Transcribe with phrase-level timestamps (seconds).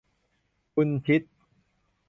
[0.75, 1.21] บุญชิต